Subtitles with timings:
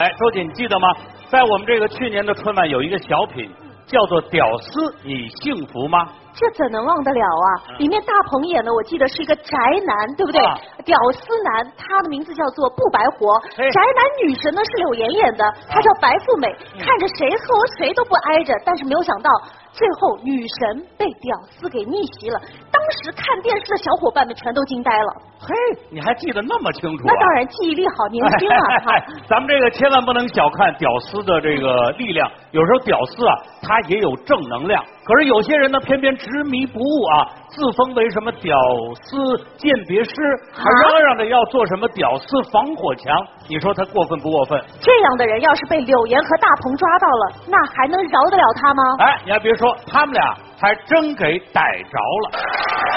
[0.00, 0.88] 哎，周姐，你记得吗？
[1.30, 3.50] 在我们这个去年的春晚有一个小品，
[3.86, 6.08] 叫做《屌丝》，你幸福吗？
[6.32, 7.76] 这怎能忘得了啊？
[7.76, 9.52] 里面大鹏演的，我记得是一个宅
[9.84, 10.40] 男，对不对？
[10.42, 13.38] 啊屌丝男，他的名字叫做不白活。
[13.54, 16.48] 宅男女神呢是柳岩演的，她叫白富美，
[16.80, 17.44] 看着谁和
[17.76, 19.30] 谁都不挨着，但是没有想到
[19.70, 22.40] 最后女神被屌丝给逆袭了。
[22.80, 25.12] 当时看电视的小伙伴们全都惊呆了。
[25.38, 25.54] 嘿，
[25.90, 27.12] 你还记得那么清楚、啊？
[27.12, 28.56] 那当然记忆力好，年轻啊！
[29.28, 34.82] 咱们这个千万不能小看屌丝的这个力量，有时候屌丝啊，他也有正能量。
[35.04, 38.56] 可是有些人呢，偏偏执迷不悟啊，自封为什么屌
[39.02, 40.12] 丝鉴别师，
[40.52, 43.12] 还嚷嚷着要做什么屌丝防火墙。
[43.48, 44.58] 你说他过分不过分？
[44.80, 48.82] 这样的人要是被柳岩和大鹏抓到了，那还能饶得了他吗？
[49.00, 52.30] 哎，你还别说，他们俩还真给逮着了。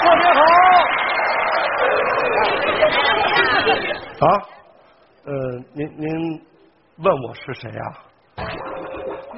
[0.02, 0.34] 过年
[4.20, 4.26] 好！
[4.26, 4.28] 啊，
[5.24, 5.32] 呃，
[5.74, 6.42] 您您
[6.98, 7.82] 问我是谁啊？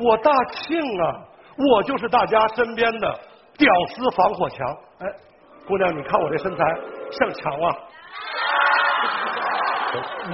[0.02, 1.22] 我大庆啊，
[1.56, 3.20] 我就是大家身边的
[3.56, 4.58] 屌丝防火墙。
[4.98, 5.06] 哎，
[5.68, 6.64] 姑娘，你看我这身材
[7.12, 7.76] 像墙啊！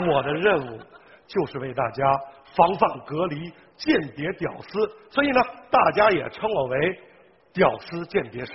[0.08, 0.80] 我的任务
[1.26, 2.04] 就是为大家
[2.56, 6.98] 防范隔离间谍屌丝，所以呢，大家也称我为
[7.54, 8.52] 屌丝鉴别师。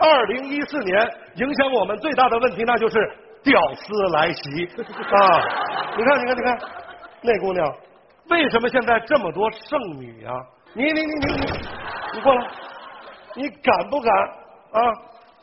[0.00, 2.98] 二零一四年影响我们最大的问题，那就是
[3.44, 4.76] 屌丝来袭啊！
[5.96, 6.58] 你看，你看，你看，
[7.22, 7.72] 那姑娘
[8.28, 10.34] 为什么现在这么多剩女啊？
[10.74, 11.46] 你你你你你，
[12.14, 12.46] 你过来，
[13.36, 14.12] 你敢不敢
[14.72, 14.92] 啊？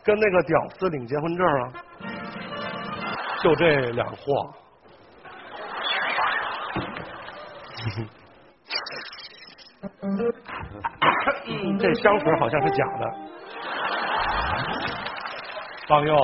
[0.04, 1.72] 跟那个屌丝领结婚证啊？
[3.42, 4.54] 就这两货。
[11.90, 13.12] 嗯，这香水好像是假的。
[15.88, 16.16] 方佑，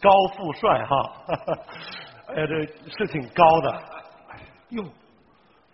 [0.00, 1.12] 高富帅哈，
[2.34, 3.70] 哎呀，这是挺高的。
[4.30, 4.38] 哎
[4.70, 4.84] 哟，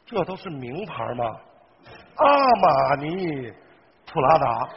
[0.05, 1.25] 这都是名牌吗？
[2.17, 2.27] 阿
[2.61, 3.53] 玛尼、
[4.13, 4.69] 普拉达，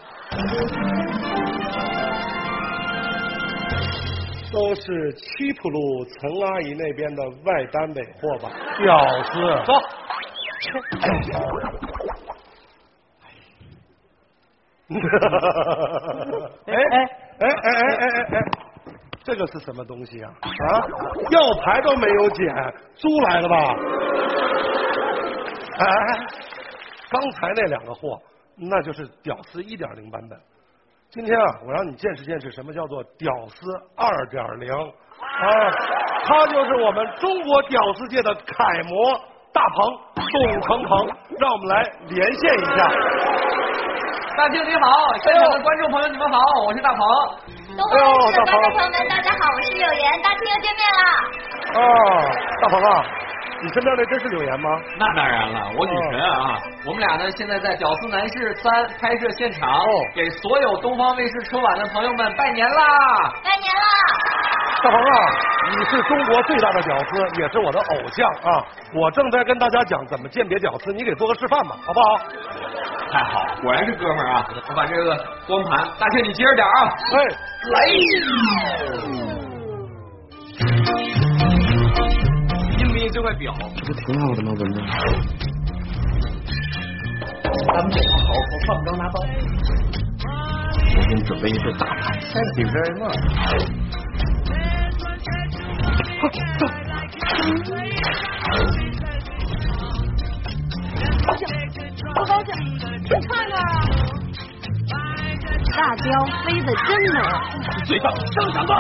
[4.52, 8.52] 都是七浦路陈阿姨那边的外单尾货吧？
[8.78, 9.74] 屌丝，走。
[16.66, 16.98] 哎哎
[17.40, 18.42] 哎哎哎哎哎哎，
[19.24, 20.32] 这个是什么东西啊？
[20.42, 20.82] 啊，
[21.30, 23.56] 药牌都没有剪，租来的吧？
[25.78, 25.86] 哎，
[27.10, 28.20] 刚才那两个货，
[28.58, 30.38] 那就是屌丝一点零版本。
[31.12, 34.90] 今天啊，我让你见识见识什么叫做屌丝二点零啊！
[36.26, 39.20] 他就是我们中国屌丝界的楷模
[39.54, 41.08] 大鹏董鹏鹏，
[41.40, 42.90] 让我们来连线一下。
[44.40, 44.88] 大庆你好，
[45.22, 47.06] 现场的观众朋友你们好，我是大鹏。
[47.76, 51.04] 东方卫视的观众朋友们，大家好，我是柳岩，大庆又见面了！
[51.76, 51.84] 哦，
[52.62, 53.04] 大鹏啊，
[53.62, 54.70] 你身边的真是柳岩吗？
[54.98, 56.58] 那当然了，我女神啊！
[56.88, 62.80] 我们俩呢，现在在《屌丝男士三》拍摄现场，哦给所有东方卫视春晚的朋友们拜年啦！
[63.44, 63.84] 拜年啦！
[64.82, 65.20] 大鹏啊，
[65.76, 68.64] 你是中国最大的屌丝，也是我的偶像啊！
[68.96, 72.22] 我正在跟大家讲怎么鉴别屌丝，你给做个示范吧，好不好？
[73.12, 74.46] 太好了，果然是哥们儿啊！
[74.70, 76.94] 我把这个光盘，大庆你接着点啊！
[77.14, 77.18] 哎，
[77.72, 77.88] 来，
[82.78, 83.54] 硬币这块表，
[83.86, 84.52] 不挺好的吗？
[84.60, 84.82] 文子，
[87.74, 88.30] 咱们得好好
[88.68, 89.20] 放钢拿刀。
[90.96, 92.20] 我给你准备一份大餐。
[92.34, 93.18] Thank you very much。
[102.16, 102.50] 不高兴，
[103.10, 103.66] 你看看啊！
[105.76, 106.06] 大雕
[106.46, 107.18] 飞得真美，
[107.86, 108.72] 嘴上上场吧！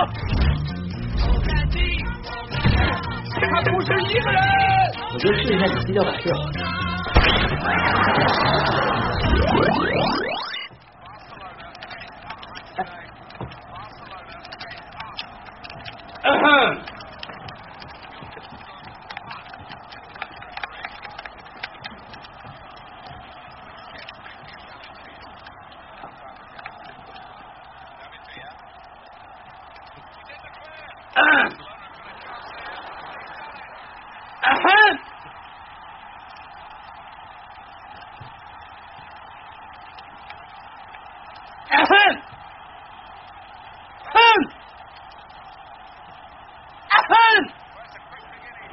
[3.41, 4.39] 他不是一个人。
[5.11, 6.29] 我就试一下你鸡叫摆设。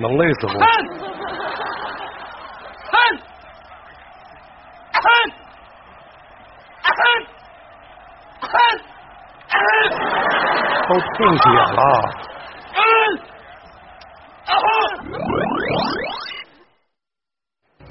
[0.06, 0.52] 能累死不？
[10.88, 11.78] 都吐血了。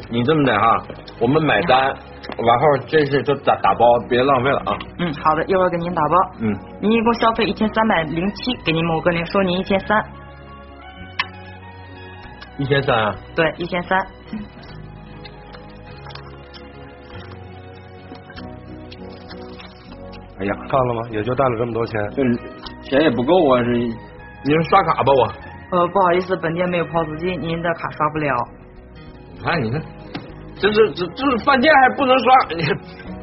[0.10, 0.78] 你这么的哈，
[1.20, 4.78] 我们买单，完后这事就打打包，别浪费了啊。
[5.00, 6.16] 嗯，好的，一会儿给您打包。
[6.40, 10.06] 嗯，您一共消费一千三百零七，给您某个零，收您一千三。
[12.58, 13.16] 一千三啊。
[13.36, 14.00] 对，一千三。
[20.38, 21.02] 哎呀，看了吗？
[21.12, 22.02] 也就带了这么多钱。
[22.12, 22.24] 这
[22.90, 25.32] 钱也不够啊，是，您刷卡吧我。
[25.72, 28.36] 呃，不好意思，本店没有 POS 机，您的卡刷不了。
[29.34, 29.82] 你看，你看，
[30.58, 32.64] 这是这这是饭店还不能刷， 你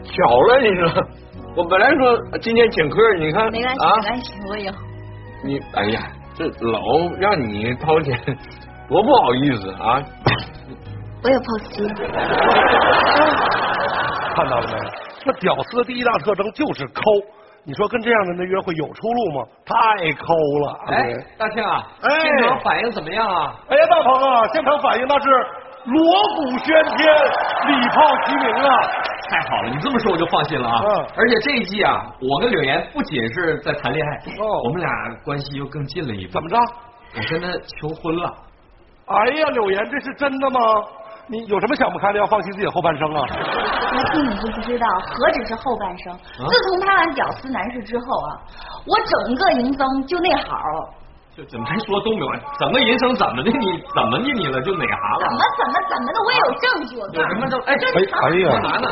[0.05, 1.07] 巧了，你说，
[1.57, 4.73] 我本来说今天请客，你看没关系，啊没，关系，我有。
[5.45, 6.01] 你哎呀，
[6.35, 6.81] 这老
[7.19, 8.19] 让你掏钱，
[8.93, 10.01] 多不好意思啊！
[11.25, 11.89] 我有 POS 机，
[14.35, 14.73] 看到了没？
[15.25, 17.01] 那屌丝的第一大特征就是抠。
[17.65, 19.47] 你说跟这样的人的约会有出路吗？
[19.65, 20.79] 太抠了。
[20.89, 23.55] 哎，大庆啊，哎现场反应怎么样啊？
[23.69, 25.29] 哎呀，大鹏啊，现场反应那是
[25.87, 26.03] 锣
[26.37, 27.09] 鼓喧天，
[27.69, 28.71] 礼炮齐鸣啊！
[29.31, 30.83] 太好了，你这么说我就放心了啊。
[30.85, 34.91] 嗯而且这一季啊，我跟柳岩不仅是在谈恋爱，哦我们俩
[35.25, 36.33] 关系又更近了一步。
[36.33, 36.57] 怎么着？
[37.15, 37.47] 我跟他
[37.81, 38.35] 求婚了。
[39.07, 40.61] 哎呀，柳岩，这是真的吗？
[41.29, 42.19] 你有什么想不开的？
[42.19, 43.23] 要放弃自己的后半生啊？
[43.27, 46.13] 大庆你就不知道，何止是后半生。
[46.37, 48.39] 自从拍完《屌丝男士》之后啊，
[48.87, 50.57] 我整个人生就那好。
[51.35, 52.37] 就怎么还说东北话？
[52.61, 53.83] 整个人生怎么的你？
[53.95, 54.61] 怎么的你了？
[54.63, 55.25] 就哪行了？
[55.25, 56.97] 怎么怎么怎么的，我也有证据。
[56.97, 57.59] 有什么证？
[57.67, 58.21] 哎，正常。
[58.21, 58.87] 哎呀干嘛呢？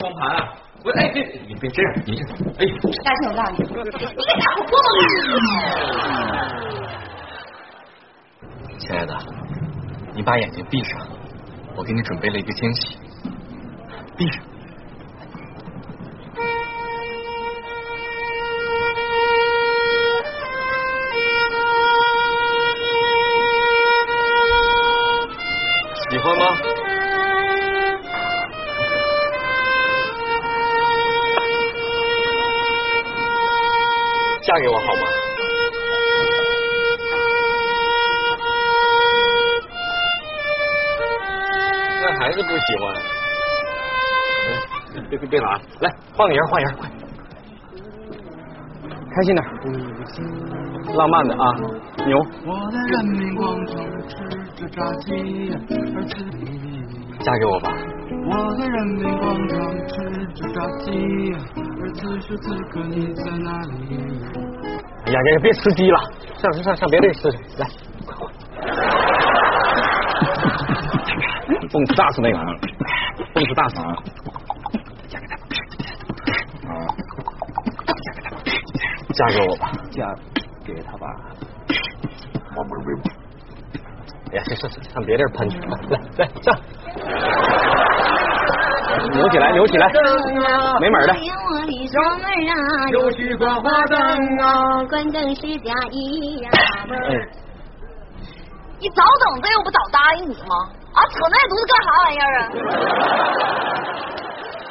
[0.00, 0.48] 光盘啊！
[0.84, 2.22] 我哎，别你别这样，你这
[2.58, 2.64] 哎，
[3.04, 4.72] 大庆，我告诉你，你给大伙过
[5.42, 5.48] 吗？
[8.78, 9.16] 亲爱的，
[10.14, 11.00] 你把眼睛闭上，
[11.76, 12.98] 我给你准备了一个惊喜。
[14.16, 14.42] 闭上。
[26.10, 26.44] 喜欢吗？
[34.42, 35.02] 嫁给我好吗？
[42.18, 42.94] 还是不喜欢。
[45.10, 46.90] 别别别拿，来换个人，换人，快，
[49.14, 49.44] 开心点，
[50.96, 51.44] 浪漫的啊，
[52.06, 52.18] 牛。
[52.46, 53.76] 我在人民广场
[54.08, 54.14] 吃
[54.56, 55.58] 着炸鸡呀，
[55.94, 56.24] 而此
[57.22, 57.72] 嫁给我吧，
[58.30, 59.94] 我在人民广场吃
[60.34, 60.86] 着炸鸡
[61.32, 61.38] 呀，
[61.82, 63.70] 而此时此刻你在哪里？
[65.06, 65.98] 哎呀呀，别吃鸡了，
[66.38, 67.68] 上上上上别的吃去，来，
[71.76, 72.38] 蹦次大次那个，
[73.34, 73.94] 蹦次大次啊。
[79.12, 80.06] 嫁给我吧，嫁
[80.64, 81.06] 给他吧。
[84.32, 86.58] 哎呀，这这上别地儿喷去，来来上，
[89.12, 89.86] 扭起来，扭起来，
[90.80, 91.14] 没门儿啊，
[92.90, 94.00] 有许光花灯
[94.38, 96.50] 啊，关灯是假意呀。
[96.90, 97.28] 哎，
[98.80, 100.70] 你早等着又不早答应你吗？
[100.96, 102.42] 啊，扯那犊子干啥玩意儿啊？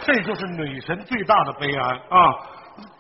[0.05, 2.17] 这就是女神最大的悲哀啊！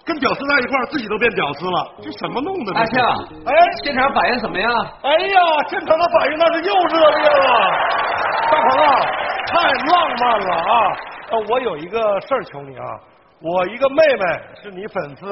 [0.05, 2.73] 跟屌丝在一块儿，自己都变屌丝了，这什么弄的？
[2.73, 3.01] 大庆，
[3.45, 4.71] 哎现场反应怎么样？
[5.01, 7.49] 哎呀，现场的反应那是又热烈了。
[8.51, 9.01] 大鹏啊，
[9.47, 9.53] 太
[9.89, 10.73] 浪漫了啊！
[11.31, 12.85] 呃，我有一个事儿求你啊，
[13.41, 15.25] 我一个妹妹是你粉丝，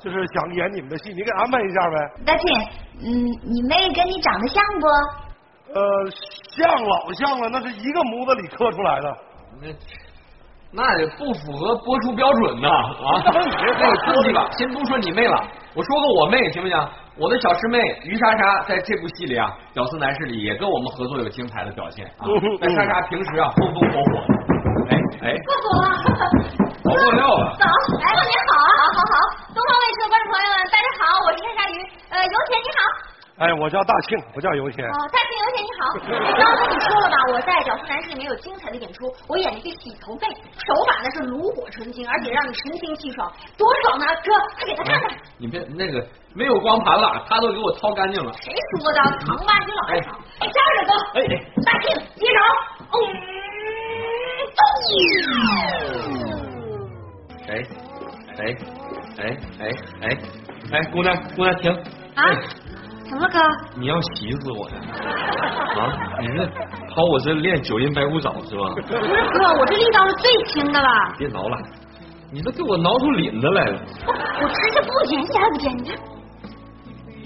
[0.00, 1.96] 就是想演你们的戏，你给安排一下呗。
[2.24, 2.46] 大庆，
[3.00, 4.86] 嗯，你妹跟你长得像不？
[5.74, 5.80] 呃，
[6.56, 9.16] 像老像了，那是一个模子里刻出来的。
[9.60, 9.68] 那
[10.74, 13.20] 那也不符合播出标准呐啊！
[13.32, 15.36] 那你这那个刺激吧，先不说你妹了，
[15.74, 16.76] 我说个我妹行不行？
[17.18, 22.24] 我的小师妹于莎莎在这部戏里啊，《屌丝男士》里也跟我们合作有精彩的表现啊。
[22.60, 24.32] 那莎莎平时啊风风火火的，
[24.88, 24.96] 哎
[25.28, 25.92] 哎，过火了。
[26.84, 27.56] 跑过料了。
[27.60, 29.14] 早，哎， 你好啊，好好好，
[29.52, 31.76] 东方卫视的观众朋友们，大家好，我是夏鲨鱼，
[32.08, 33.11] 呃，有钱你好。
[33.38, 34.84] 哎，我叫大庆，不叫游仙。
[34.84, 40.28] 哦，大庆游仙你好，哎， 刚刚跟你说了吧，我在《屌丝男士》里面有精彩的演出，我演了一个洗头妹，
[40.66, 44.06] 手法呢是炉火纯青，而且让你神清气爽，多爽呢！
[44.22, 45.10] 哥，快给他看看。
[45.38, 48.32] 你别那个没有光盘了，他都给我掏干净了。
[48.42, 49.00] 谁说的？
[49.26, 50.14] 藏吧你老爱长。
[50.40, 51.34] 哎，这样的哥，哎哎，
[51.64, 51.84] 大庆
[52.16, 52.38] 接手，
[52.92, 53.00] 嗯，
[57.48, 57.50] 哎
[58.38, 58.40] 哎
[59.18, 59.20] 哎
[59.58, 59.62] 哎
[60.02, 60.04] 哎
[60.72, 61.72] 哎，姑娘姑娘停！
[62.14, 62.22] 啊，
[63.12, 63.38] 怎么了哥？
[63.78, 64.76] 你要洗死我呀！
[65.76, 66.46] 啊，你这
[66.94, 68.72] 跑我这练九阴白骨爪是吧？
[68.74, 70.88] 不是哥，我这力道是最轻的了，
[71.18, 71.58] 别挠了，
[72.32, 73.78] 你都给我挠出领子来了。
[74.06, 75.98] 我直接不尖，一点也不尖，你看。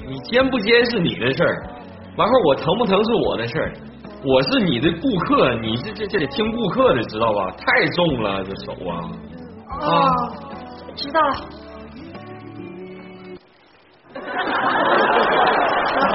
[0.08, 1.70] 你尖不尖是你的事儿，
[2.16, 3.72] 完后我疼不疼是我的事儿。
[4.24, 7.52] 我是你的顾客，你这这这得听顾客的，知道吧？
[7.58, 9.08] 太重了，这手啊！
[9.82, 10.32] 哦，
[10.96, 11.36] 知道了。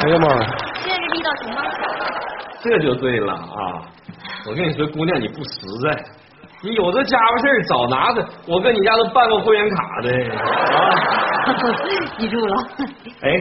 [0.03, 0.47] 哎呀妈呀！
[0.83, 1.55] 现在是遇到什么？
[2.63, 3.81] 这就对了啊！
[4.47, 5.51] 我跟你说，姑娘你不实
[5.83, 6.03] 在，
[6.61, 10.41] 你有这家伙事儿早拿着，我跟你家都办过会员卡的啊！
[12.17, 12.55] 记住了。
[13.21, 13.39] 哎，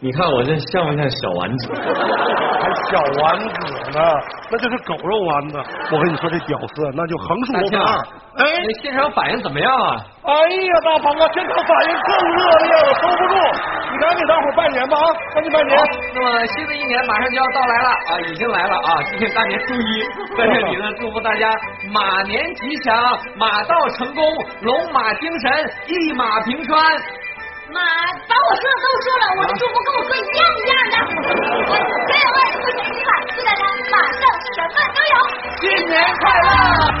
[0.00, 1.68] 你看我这像不像小丸子？
[2.88, 4.00] 还小丸子呢，
[4.50, 5.62] 那就是狗肉丸子。
[5.92, 7.98] 我跟你说，这屌丝那就横竖都分二。
[8.38, 9.96] 哎，你现场反应怎么样啊？
[10.24, 13.34] 哎呀，大鹏啊，现场反应更热烈了，收不住。
[13.90, 15.76] 你赶紧给大伙拜年吧啊，赶紧拜年。
[16.14, 19.02] 那么新的一年马上就要到来了啊，已经来了啊！
[19.10, 20.02] 今天大年初一，
[20.36, 21.50] 在这里呢，祝福大家
[21.92, 24.24] 马年吉祥，马到成功，
[24.62, 26.80] 龙马精神，一马平川。
[27.70, 27.80] 妈，
[28.28, 30.94] 把我说的都说了，我的祝福跟我说一样一样的。
[32.08, 32.40] 加油啊！
[32.52, 34.22] 祝新年快乐，祝大家马上
[34.54, 35.16] 什么都有。
[35.60, 36.98] 新年快乐！